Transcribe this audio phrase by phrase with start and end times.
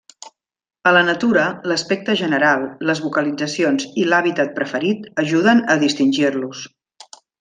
[0.91, 6.65] A la natura, l'aspecte general, les vocalitzacions i l'hàbitat preferit, ajuden a distingir-los.